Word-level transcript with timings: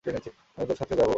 আমি 0.57 0.65
তোর 0.67 0.77
সাথে 0.77 0.93
যাব। 0.95 1.09